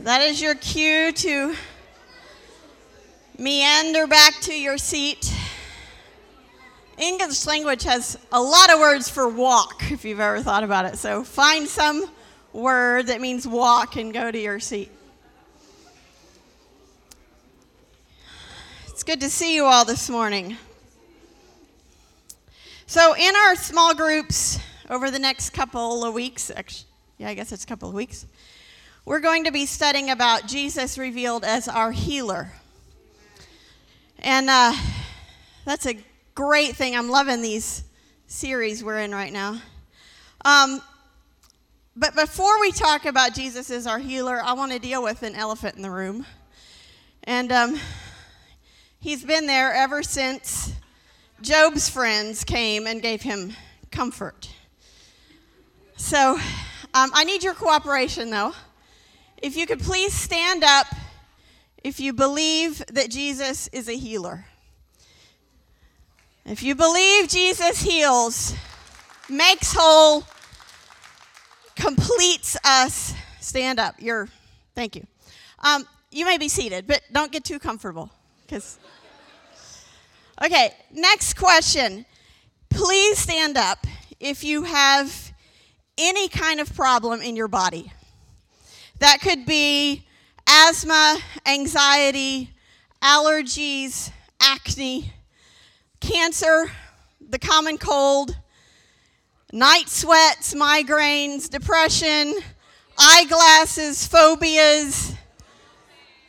[0.00, 1.56] That is your cue to
[3.36, 5.34] meander back to your seat.
[6.96, 10.98] English language has a lot of words for walk, if you've ever thought about it.
[10.98, 12.08] So find some
[12.52, 14.88] word that means walk and go to your seat.
[18.86, 20.56] It's good to see you all this morning.
[22.86, 26.88] So, in our small groups over the next couple of weeks, actually,
[27.18, 28.26] yeah, I guess it's a couple of weeks,
[29.08, 32.52] we're going to be studying about Jesus revealed as our healer.
[34.18, 34.74] And uh,
[35.64, 35.96] that's a
[36.34, 36.94] great thing.
[36.94, 37.84] I'm loving these
[38.26, 39.62] series we're in right now.
[40.44, 40.82] Um,
[41.96, 45.34] but before we talk about Jesus as our healer, I want to deal with an
[45.34, 46.26] elephant in the room.
[47.24, 47.80] And um,
[49.00, 50.74] he's been there ever since
[51.40, 53.54] Job's friends came and gave him
[53.90, 54.50] comfort.
[55.96, 56.32] So
[56.92, 58.52] um, I need your cooperation, though.
[59.40, 60.86] If you could please stand up
[61.84, 64.46] if you believe that Jesus is a healer.
[66.44, 68.54] If you believe Jesus heals,
[69.28, 70.24] makes whole,
[71.76, 73.94] completes us, stand up.
[73.98, 74.28] You're,
[74.74, 75.06] thank you.
[75.60, 78.10] Um, you may be seated, but don't get too comfortable
[78.46, 78.78] because.
[80.42, 82.06] Okay, next question.
[82.70, 83.86] Please stand up
[84.20, 85.32] if you have
[85.96, 87.92] any kind of problem in your body.
[88.98, 90.04] That could be
[90.48, 92.50] asthma, anxiety,
[93.02, 94.10] allergies,
[94.40, 95.12] acne,
[96.00, 96.72] cancer,
[97.20, 98.36] the common cold,
[99.52, 102.34] night sweats, migraines, depression,
[102.98, 105.14] eyeglasses, phobias,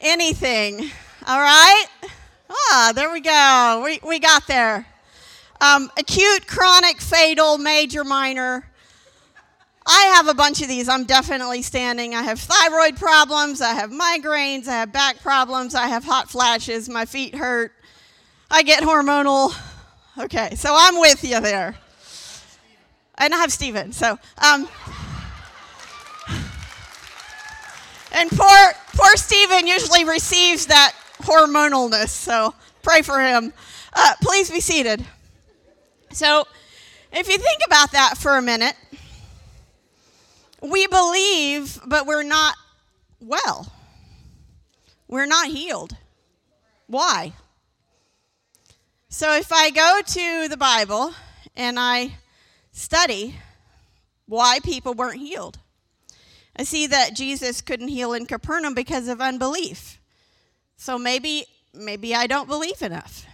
[0.00, 0.90] anything.
[1.26, 1.86] All right?
[2.48, 3.82] Ah, there we go.
[3.84, 4.86] We, we got there.
[5.60, 8.71] Um, acute, chronic, fatal, major, minor.
[9.84, 10.88] I have a bunch of these.
[10.88, 12.14] I'm definitely standing.
[12.14, 13.60] I have thyroid problems.
[13.60, 14.68] I have migraines.
[14.68, 15.74] I have back problems.
[15.74, 16.88] I have hot flashes.
[16.88, 17.72] My feet hurt.
[18.50, 19.54] I get hormonal.
[20.18, 21.74] Okay, so I'm with you there.
[23.18, 23.92] And I have Steven.
[23.92, 24.68] So, um,
[28.12, 32.08] and poor, poor Steven usually receives that hormonalness.
[32.08, 33.52] So pray for him.
[33.94, 35.04] Uh, please be seated.
[36.12, 36.46] So,
[37.12, 38.74] if you think about that for a minute,
[40.62, 42.54] we believe, but we're not
[43.20, 43.72] well.
[45.08, 45.96] We're not healed.
[46.86, 47.32] Why?
[49.08, 51.12] So, if I go to the Bible
[51.54, 52.12] and I
[52.72, 53.36] study
[54.26, 55.58] why people weren't healed,
[56.56, 59.98] I see that Jesus couldn't heal in Capernaum because of unbelief.
[60.76, 63.24] So maybe maybe I don't believe enough.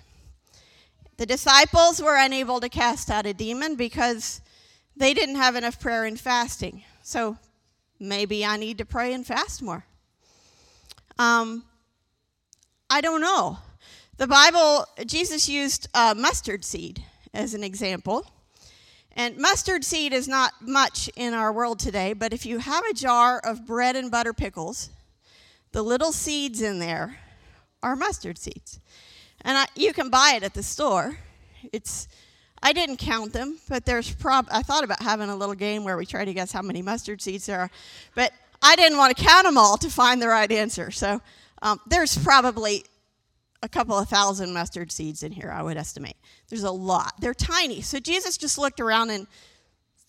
[1.17, 4.41] The disciples were unable to cast out a demon because
[4.99, 6.83] they didn't have enough prayer and fasting.
[7.03, 7.39] So
[7.99, 9.85] maybe I need to pray and fast more.
[11.19, 11.65] Um,
[12.91, 13.59] I don't know.
[14.17, 18.27] The Bible, Jesus used uh, mustard seed as an example.
[19.13, 22.95] And mustard seed is not much in our world today, but if you have a
[22.95, 24.91] jar of bread and butter pickles,
[25.73, 27.19] the little seeds in there
[27.83, 28.81] are mustard seeds.
[29.43, 31.19] And I, you can buy it at the store.
[31.73, 32.09] It's
[32.63, 35.97] I didn't count them, but there's prob I thought about having a little game where
[35.97, 37.71] we try to guess how many mustard seeds there are,
[38.15, 38.33] but
[38.63, 40.91] I didn't want to count them all to find the right answer.
[40.91, 41.21] So
[41.63, 42.85] um, there's probably
[43.63, 46.17] a couple of thousand mustard seeds in here, I would estimate.
[46.49, 47.15] There's a lot.
[47.21, 47.81] They're tiny.
[47.81, 49.27] So Jesus just looked around and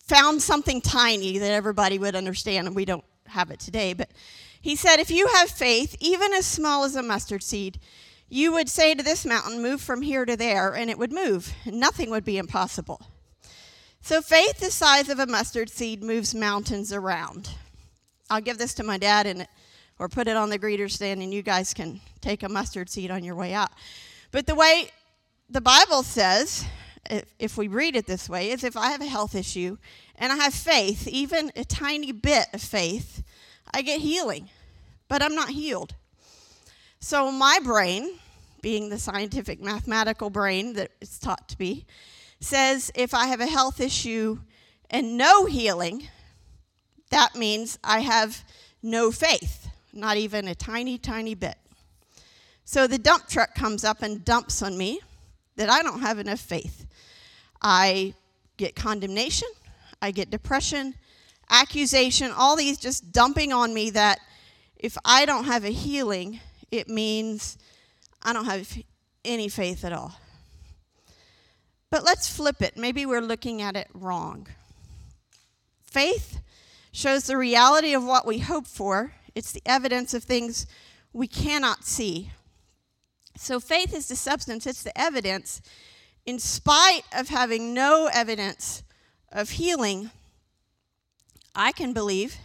[0.06, 4.10] found something tiny that everybody would understand, and we don't have it today, but
[4.60, 7.78] he said, If you have faith, even as small as a mustard seed,
[8.30, 11.52] you would say to this mountain, Move from here to there, and it would move.
[11.66, 13.02] Nothing would be impossible.
[14.00, 17.50] So, faith the size of a mustard seed moves mountains around.
[18.30, 19.46] I'll give this to my dad and
[19.98, 23.10] or put it on the greeter stand, and you guys can take a mustard seed
[23.10, 23.70] on your way out.
[24.30, 24.90] But the way
[25.50, 26.64] the Bible says,
[27.38, 29.76] if, we read it this way, is if I have a health issue
[30.16, 33.22] and I have faith, even a tiny bit of faith,
[33.74, 34.48] I get healing,
[35.06, 35.94] but I'm not healed.
[37.02, 38.18] So my brain,
[38.60, 41.86] being the scientific mathematical brain that it's taught to be,
[42.40, 44.38] says if I have a health issue
[44.90, 46.08] and no healing,
[47.08, 48.44] that means I have
[48.82, 51.56] no faith, not even a tiny, tiny bit.
[52.66, 55.00] So the dump truck comes up and dumps on me
[55.56, 56.86] that I don't have enough faith.
[57.62, 58.12] I
[58.58, 59.48] get condemnation,
[60.02, 60.94] I get depression,
[61.48, 64.20] accusation, all these just dumping on me that
[64.76, 67.58] if I don't have a healing, it means
[68.22, 68.78] I don't have
[69.24, 70.18] any faith at all.
[71.90, 72.76] But let's flip it.
[72.76, 74.46] Maybe we're looking at it wrong.
[75.82, 76.40] Faith
[76.92, 80.66] shows the reality of what we hope for, it's the evidence of things
[81.12, 82.30] we cannot see.
[83.36, 85.62] So faith is the substance, it's the evidence.
[86.26, 88.82] In spite of having no evidence
[89.32, 90.10] of healing,
[91.54, 92.36] I can believe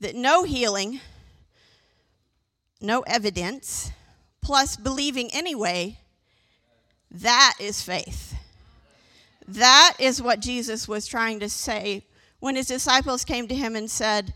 [0.00, 1.00] that no healing,
[2.80, 3.90] no evidence,
[4.42, 5.98] plus believing anyway,
[7.10, 8.34] that is faith.
[9.48, 12.04] That is what Jesus was trying to say
[12.40, 14.34] when his disciples came to him and said,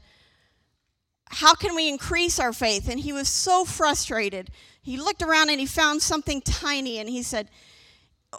[1.28, 2.88] How can we increase our faith?
[2.88, 4.50] And he was so frustrated.
[4.82, 7.48] He looked around and he found something tiny and he said,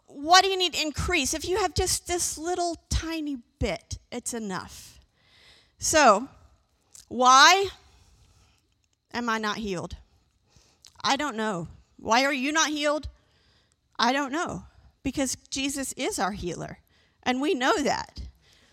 [0.07, 1.33] What do you need to increase?
[1.33, 4.99] If you have just this little tiny bit, it's enough.
[5.77, 6.27] So,
[7.09, 7.67] why
[9.13, 9.97] am I not healed?
[11.03, 11.67] I don't know.
[11.97, 13.07] Why are you not healed?
[13.97, 14.65] I don't know
[15.03, 16.79] because Jesus is our healer,
[17.23, 18.21] and we know that.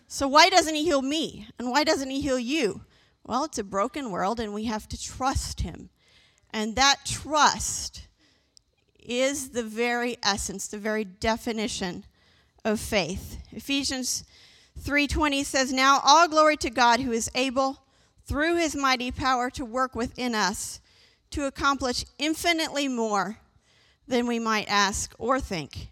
[0.06, 1.48] So, why doesn't He heal me?
[1.58, 2.82] And why doesn't He heal you?
[3.24, 5.90] Well, it's a broken world, and we have to trust Him.
[6.50, 8.08] And that trust
[8.98, 12.04] is the very essence, the very definition
[12.64, 13.38] of faith.
[13.52, 14.24] Ephesians
[14.78, 17.82] 3:20 says, "Now all glory to God who is able
[18.28, 20.80] through his mighty power to work within us
[21.30, 23.38] to accomplish infinitely more
[24.06, 25.88] than we might ask or think."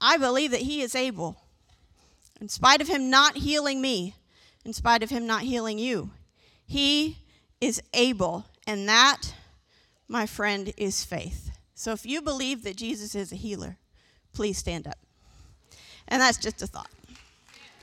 [0.00, 1.40] I believe that He is able.
[2.40, 4.14] In spite of Him not healing me,
[4.64, 6.10] in spite of Him not healing you,
[6.66, 7.18] He
[7.60, 8.44] is able.
[8.66, 9.34] And that,
[10.08, 11.50] my friend, is faith.
[11.74, 13.78] So if you believe that Jesus is a healer,
[14.32, 14.98] please stand up.
[16.06, 16.90] And that's just a thought.